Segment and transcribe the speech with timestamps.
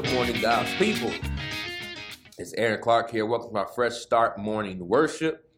[0.00, 1.10] Good morning, God's people.
[2.38, 3.26] It's Aaron Clark here.
[3.26, 5.50] Welcome to our Fresh Start morning worship.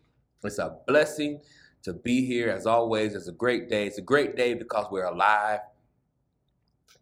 [0.43, 1.43] It's a blessing
[1.83, 2.49] to be here.
[2.49, 3.87] As always, it's a great day.
[3.87, 5.59] It's a great day because we're alive.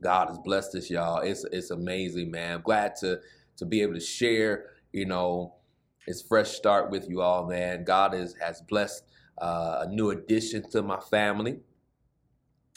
[0.03, 1.21] God has blessed us, y'all.
[1.21, 2.57] It's it's amazing, man.
[2.57, 3.21] I'm glad to
[3.59, 5.55] to be able to share, you know,
[6.09, 7.85] it's fresh start with you all, man.
[7.85, 9.05] God is, has blessed
[9.41, 11.61] uh, a new addition to my family.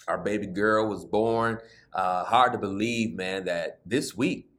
[0.08, 1.58] Our baby girl was born.
[1.94, 4.50] Uh, hard to believe, man, that this week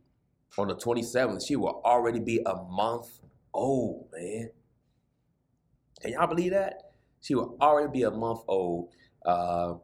[0.58, 3.20] on the 27th, she will already be a month
[3.54, 4.50] old, man.
[6.00, 6.92] Can y'all believe that?
[7.20, 8.92] She will already be a month old.
[9.24, 9.74] Uh,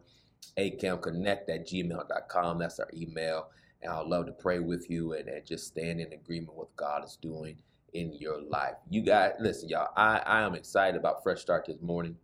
[0.59, 2.59] acamconnect at gmail.com.
[2.59, 3.49] That's our email.
[3.83, 7.05] And I'd love to pray with you and, and just stand in agreement with God
[7.05, 7.59] is doing
[7.93, 8.75] in your life.
[8.91, 12.17] You guys, listen, y'all, I, I am excited about Fresh Start this morning.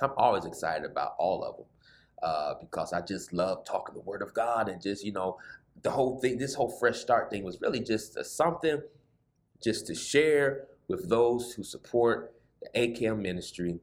[0.00, 1.66] I'm always excited about all of them
[2.22, 5.38] uh, because I just love talking the Word of God and just, you know,
[5.82, 8.80] the whole thing, this whole Fresh Start thing was really just a, something
[9.62, 12.34] just to share with those who support
[12.72, 13.80] the ACAM ministry.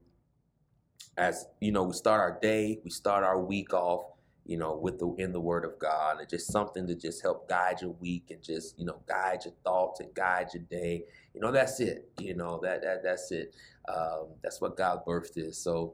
[1.17, 4.13] As you know, we start our day, we start our week off
[4.45, 7.47] you know, with the in the Word of God, and just something to just help
[7.47, 11.03] guide your week and just you know guide your thoughts and guide your day.
[11.33, 12.09] You know, that's it.
[12.19, 13.55] You know that that that's it.
[13.87, 15.57] Um, that's what God birthed is.
[15.57, 15.93] So,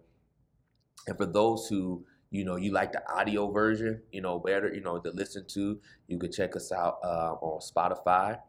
[1.08, 4.82] and for those who you know you like the audio version, you know better, you
[4.82, 8.40] know to listen to, you can check us out uh, on Spotify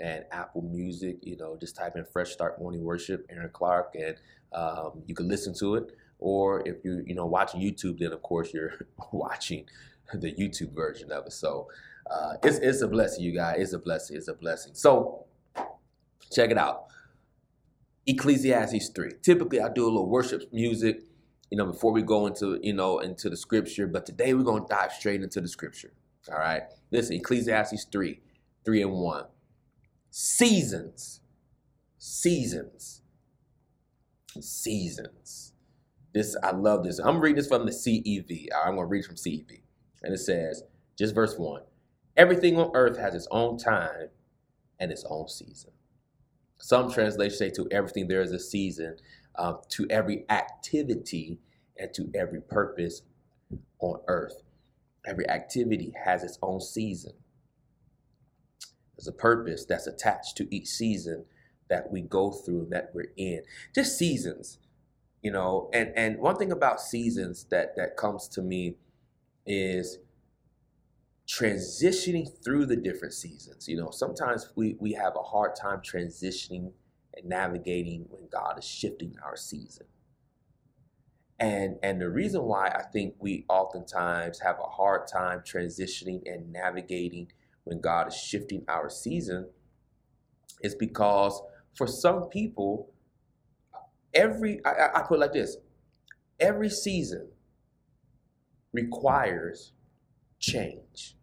[0.00, 1.18] and Apple Music.
[1.22, 4.16] You know, just type in Fresh Start Morning Worship, Aaron Clark, and
[4.52, 5.92] um, you can listen to it.
[6.18, 9.66] Or if you you know watching YouTube, then of course you're watching
[10.12, 11.32] the YouTube version of it.
[11.32, 11.68] So
[12.10, 13.56] uh, it's it's a blessing, you guys.
[13.58, 14.16] It's a blessing.
[14.16, 14.74] It's a blessing.
[14.74, 15.26] So
[16.30, 16.86] check it out.
[18.06, 19.12] Ecclesiastes three.
[19.22, 21.02] Typically, I do a little worship music,
[21.50, 23.86] you know, before we go into you know into the scripture.
[23.86, 25.92] But today we're gonna dive straight into the scripture.
[26.30, 26.62] All right.
[26.90, 28.20] Listen, Ecclesiastes three,
[28.64, 29.24] three and one.
[30.12, 31.20] Seasons,
[31.98, 33.02] seasons,
[34.40, 35.52] seasons
[36.12, 36.98] this I love this.
[36.98, 38.48] I'm reading this from the CEV.
[38.54, 39.62] I'm going to read from CEV.
[40.02, 40.62] And it says,
[40.98, 41.62] just verse 1.
[42.16, 44.08] Everything on earth has its own time
[44.78, 45.70] and its own season.
[46.58, 48.96] Some translations say to everything there is a season,
[49.36, 51.38] uh, to every activity
[51.78, 53.02] and to every purpose
[53.80, 54.42] on earth.
[55.06, 57.12] Every activity has its own season.
[59.02, 61.24] There's a purpose that's attached to each season
[61.68, 63.42] that we go through, that we're in.
[63.74, 64.58] Just seasons
[65.22, 68.76] you know and and one thing about seasons that that comes to me
[69.46, 69.98] is
[71.26, 76.72] transitioning through the different seasons you know sometimes we we have a hard time transitioning
[77.14, 79.86] and navigating when god is shifting our season
[81.38, 86.52] and and the reason why i think we oftentimes have a hard time transitioning and
[86.52, 87.30] navigating
[87.64, 89.48] when god is shifting our season
[90.62, 91.40] is because
[91.74, 92.90] for some people
[94.14, 95.56] every I, I put it like this
[96.40, 97.28] every season
[98.72, 99.72] requires
[100.38, 101.16] change.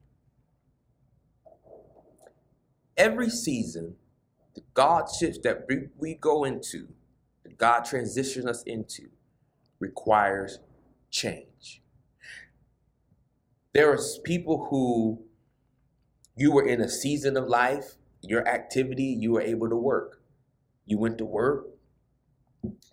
[2.98, 3.96] Every season
[4.56, 6.90] the god shifts that we, we go into
[7.44, 9.10] that god transitions us into
[9.80, 10.60] requires
[11.10, 11.82] change.
[13.74, 15.22] There are people who
[16.40, 20.22] you were in a season of life your activity you were able to work
[20.86, 21.68] you went to work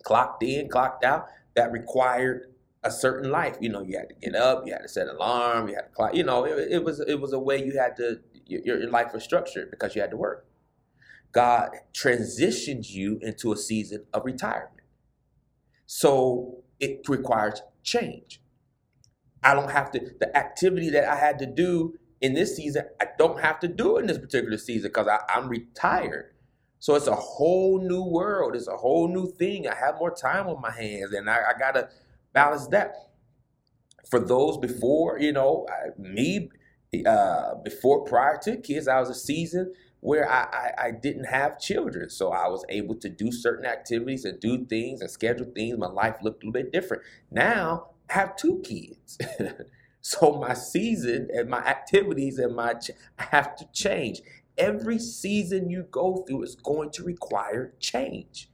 [0.03, 2.53] clocked in, clocked out, that required
[2.83, 3.57] a certain life.
[3.59, 5.83] You know, you had to get up, you had to set an alarm, you had
[5.83, 6.15] to clock.
[6.15, 9.13] You know, it, it was it was a way you had to your, your life
[9.13, 10.47] was structured because you had to work.
[11.31, 14.81] God transitions you into a season of retirement.
[15.85, 18.41] So it requires change.
[19.43, 23.07] I don't have to, the activity that I had to do in this season, I
[23.17, 26.33] don't have to do it in this particular season because I'm retired.
[26.79, 28.55] So it's a whole new world.
[28.55, 29.67] It's a whole new thing.
[29.67, 31.89] I have more time on my hands, and I, I gotta
[32.33, 32.93] balance that.
[34.09, 36.49] For those before, you know, I, me,
[37.05, 41.59] uh, before prior to kids, I was a season where I, I, I, didn't have
[41.59, 42.09] children.
[42.09, 45.77] So I was able to do certain activities and do things and schedule things.
[45.77, 47.03] My life looked a little bit different.
[47.31, 49.17] Now I have two kids.
[50.07, 54.21] so my season and my activities and my ch- have to change
[54.57, 58.49] every season you go through is going to require change.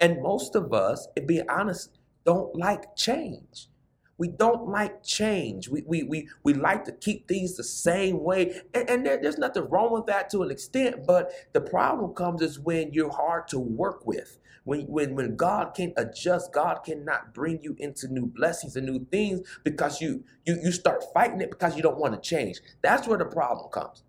[0.00, 3.68] And most of us, to be honest, don't like change.
[4.16, 5.68] We don't like change.
[5.68, 8.60] We, we, we, we like to keep things the same way.
[8.74, 12.42] And, and there, there's nothing wrong with that to an extent, but the problem comes
[12.42, 14.38] is when you're hard to work with.
[14.68, 19.06] When, when, when God can adjust, God cannot bring you into new blessings and new
[19.06, 22.60] things because you, you, you start fighting it because you don't want to change.
[22.82, 24.02] That's where the problem comes.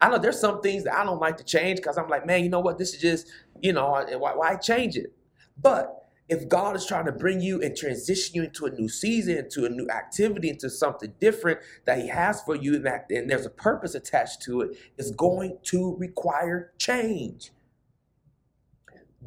[0.00, 2.42] I know there's some things that I don't like to change because I'm like, man,
[2.42, 2.76] you know what?
[2.76, 3.28] This is just,
[3.62, 5.12] you know, why, why change it?
[5.56, 9.36] But if God is trying to bring you and transition you into a new season,
[9.36, 13.30] into a new activity, into something different that He has for you, and, that, and
[13.30, 17.52] there's a purpose attached to it, it's going to require change.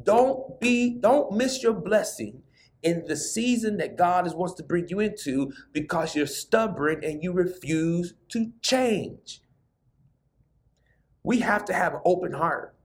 [0.02, 2.42] Don't be, don't miss your blessing
[2.82, 7.22] in the season that God is wants to bring you into because you're stubborn and
[7.22, 9.40] you refuse to change.
[11.22, 12.76] We have to have an open heart.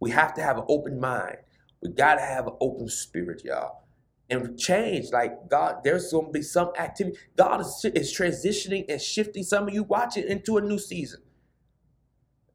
[0.00, 1.36] We have to have an open mind.
[1.82, 3.84] We got to have an open spirit, y'all.
[4.28, 7.18] And change, like God, there's going to be some activity.
[7.36, 11.20] God is, is transitioning and shifting some of you watch it into a new season.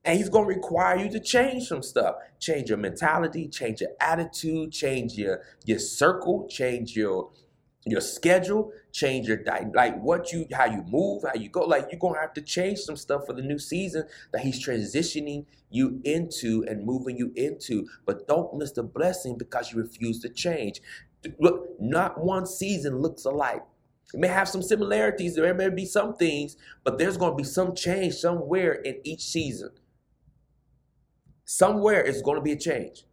[0.09, 2.15] And he's going to require you to change some stuff.
[2.39, 7.29] Change your mentality, change your attitude, change your, your circle, change your
[7.85, 11.61] your schedule, change your diet, like what you how you move, how you go.
[11.61, 15.45] Like you're gonna have to change some stuff for the new season that he's transitioning
[15.69, 17.87] you into and moving you into.
[18.07, 20.81] But don't miss the blessing because you refuse to change.
[21.39, 23.63] Look, not one season looks alike.
[24.13, 27.75] It may have some similarities, there may be some things, but there's gonna be some
[27.75, 29.69] change somewhere in each season.
[31.51, 33.05] Somewhere it's gonna be a change.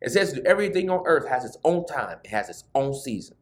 [0.00, 3.36] It says everything on earth has its own time, it has its own season.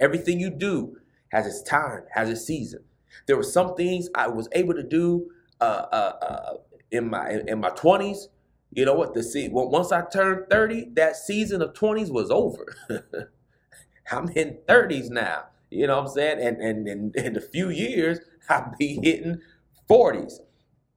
[0.00, 0.96] Everything you do
[1.30, 2.84] has its time, has its season.
[3.26, 5.28] There were some things I was able to do
[5.60, 6.54] uh, uh, uh,
[6.90, 8.28] in my in my twenties.
[8.72, 9.12] You know what?
[9.12, 12.74] The see once I turned thirty, that season of twenties was over.
[14.10, 15.48] I'm in thirties now.
[15.70, 16.40] You know what I'm saying?
[16.40, 19.42] And and, and in a few years, I'll be hitting
[19.86, 20.40] forties.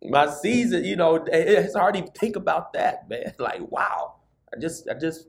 [0.03, 3.33] My season, you know, it's hard to even think about that, man.
[3.39, 4.15] Like, wow.
[4.53, 5.27] I just I just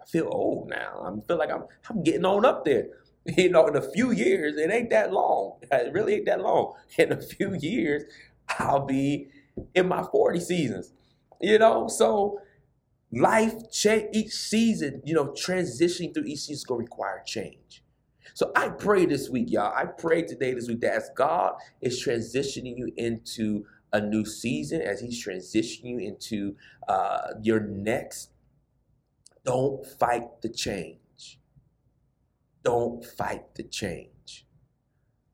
[0.00, 1.02] I feel old now.
[1.04, 2.88] I feel like I'm I'm getting on up there.
[3.36, 5.58] You know, in a few years, it ain't that long.
[5.72, 6.74] It really ain't that long.
[6.96, 8.04] In a few years,
[8.58, 9.28] I'll be
[9.74, 10.92] in my 40 seasons.
[11.40, 12.40] You know, so
[13.12, 17.82] life change each season, you know, transitioning through each season is gonna require change.
[18.34, 19.72] So I pray this week, y'all.
[19.74, 23.64] I pray today this week that as God is transitioning you into
[23.96, 26.56] a new season, as He's transitioning you into
[26.88, 28.30] uh, your next
[29.46, 31.38] don't fight the change.
[32.64, 34.44] Don't fight the change.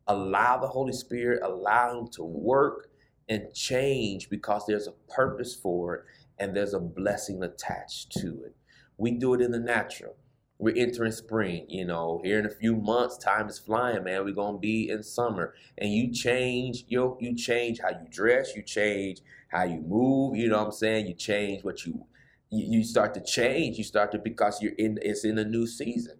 [0.07, 2.91] Allow the Holy Spirit, allow Him to work
[3.31, 6.05] and change because there's a purpose for it
[6.39, 8.55] and there's a blessing attached to it.
[8.99, 10.17] We do it in the natural.
[10.63, 14.25] We're entering spring, you know, here in a few months, time is flying, man.
[14.25, 15.55] We're gonna be in summer.
[15.77, 20.49] And you change you you change how you dress, you change how you move, you
[20.49, 21.09] know what I'm saying?
[21.09, 22.07] You change what you
[22.49, 23.77] you, start to change.
[23.77, 26.19] You start to because you're in it's in a new season.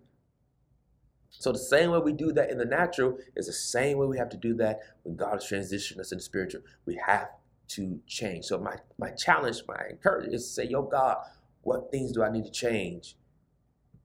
[1.31, 4.19] So the same way we do that in the natural is the same way we
[4.19, 6.63] have to do that when God is transitioning us in the spiritual.
[6.85, 7.29] We have
[7.69, 8.47] to change.
[8.47, 11.19] So my my challenge, my encouragement is to say, Yo, God,
[11.61, 13.15] what things do I need to change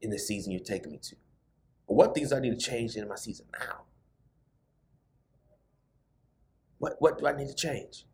[0.01, 1.15] in the season you're taking me to?
[1.85, 3.83] What things do I need to change in my season now?
[6.79, 8.05] What what do I need to change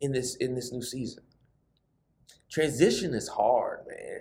[0.00, 1.24] in this in this new season?
[2.54, 4.20] transition is hard, man.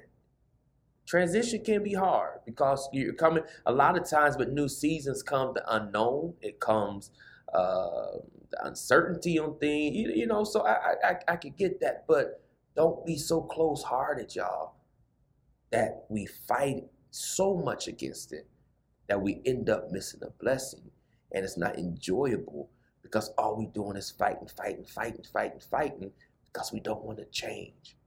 [1.05, 5.53] Transition can be hard because you're coming a lot of times, but new seasons come
[5.53, 6.33] the unknown.
[6.41, 7.11] It comes
[7.53, 8.17] uh,
[8.49, 10.43] the uncertainty on things, you, you know.
[10.43, 12.41] So I, I I could get that, but
[12.75, 14.73] don't be so close hearted, y'all,
[15.73, 18.47] that we fight so much against it
[19.07, 20.91] that we end up missing a blessing
[21.31, 22.69] and it's not enjoyable
[23.01, 26.11] because all we doing is fighting, fighting, fighting, fighting, fighting
[26.45, 27.97] because we don't want to change.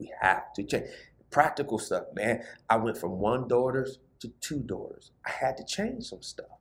[0.00, 0.90] We have to change.
[1.30, 2.42] Practical stuff, man.
[2.68, 5.12] I went from one daughters to two daughters.
[5.24, 6.58] I had to change some stuff.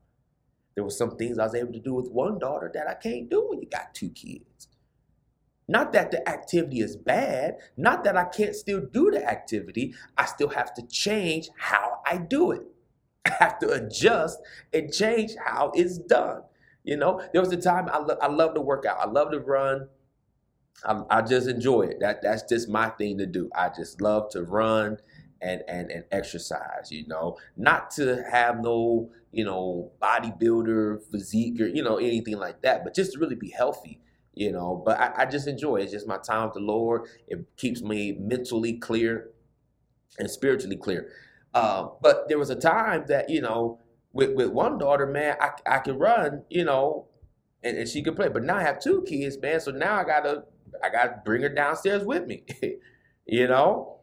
[0.75, 3.29] There were some things I was able to do with one daughter that I can't
[3.29, 4.67] do when you got two kids.
[5.67, 9.95] Not that the activity is bad, not that I can't still do the activity.
[10.17, 12.61] I still have to change how I do it.
[13.25, 14.39] I have to adjust
[14.73, 16.43] and change how it's done.
[16.83, 18.99] You know, there was a time I, lo- I love to work out.
[18.99, 19.87] I love to run.
[20.85, 21.99] I, I just enjoy it.
[21.99, 23.49] That that's just my thing to do.
[23.55, 24.97] I just love to run
[25.41, 26.91] and and and exercise.
[26.91, 32.61] You know, not to have no you know bodybuilder physique or you know anything like
[32.61, 33.99] that, but just to really be healthy.
[34.35, 35.83] You know, but I, I just enjoy it.
[35.83, 37.03] It's just my time with the Lord.
[37.27, 39.29] It keeps me mentally clear.
[40.19, 41.09] and spiritually clear.
[41.53, 43.79] Uh, but there was a time that you know,
[44.13, 47.07] with with one daughter, man, I I could run, you know,
[47.63, 48.29] and, and she could play.
[48.29, 49.59] But now I have two kids, man.
[49.59, 50.43] So now I gotta
[50.83, 52.43] I gotta bring her downstairs with me,
[53.25, 53.99] you know,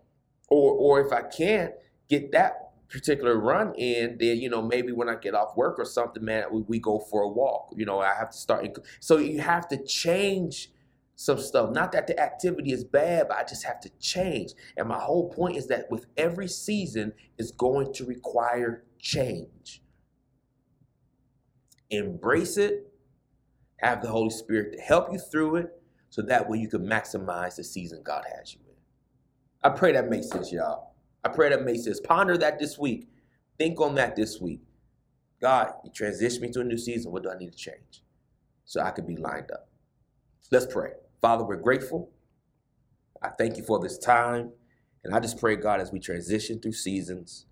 [0.49, 1.73] or or if I can't
[2.09, 2.62] get that
[2.93, 6.45] particular run in, then you know maybe when I get off work or something, man,
[6.53, 7.73] we, we go for a walk.
[7.75, 8.67] You know, I have to start.
[9.01, 10.71] So you have to change
[11.17, 11.71] some stuff.
[11.71, 14.53] Not that the activity is bad, but I just have to change.
[14.77, 19.83] And my whole point is that with every season is going to require change.
[21.91, 22.93] Embrace it.
[23.79, 27.57] Have the Holy Spirit to help you through it so that way you can maximize
[27.57, 28.77] the season God has you in.
[29.65, 30.92] I pray that makes sense, y'all.
[31.25, 32.00] I pray that makes sense.
[32.00, 33.09] Ponder that this week.
[33.59, 34.61] Think on that this week.
[35.41, 37.12] God, you transition me to a new season.
[37.12, 38.02] What do I need to change
[38.64, 39.69] so I can be lined up?
[40.50, 40.93] Let's pray.
[41.21, 42.11] Father, we're grateful.
[43.23, 44.52] I thank you for this time.
[45.05, 47.47] And I just pray, God, as we transition through seasons,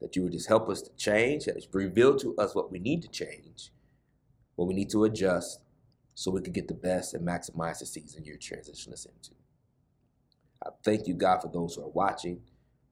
[0.00, 2.78] that you would just help us to change, that you reveal to us what we
[2.78, 3.72] need to change,
[4.54, 5.60] what we need to adjust,
[6.14, 9.32] so we can get the best and maximize the season you're transitioning us into.
[10.64, 12.40] I thank you, God, for those who are watching.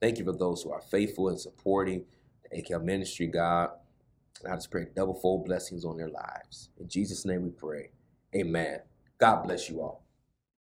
[0.01, 2.07] Thank you for those who are faithful and supporting
[2.51, 3.71] the AKL ministry, God.
[4.45, 6.71] And I just pray double fold blessings on their lives.
[6.81, 7.91] In Jesus' name we pray.
[8.35, 8.81] Amen.
[9.19, 10.06] God bless you all.